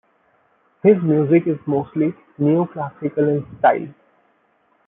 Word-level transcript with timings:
His 0.81 0.97
music 1.03 1.43
is 1.45 1.59
mostly 1.67 2.11
neoclassical 2.39 3.37
in 3.37 3.59
style. 3.59 3.93